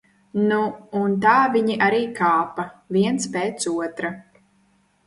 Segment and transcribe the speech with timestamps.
[0.45, 0.61] Nu,
[0.99, 2.67] un tā viņi arī kāpa,
[2.99, 4.15] viens pēc otra.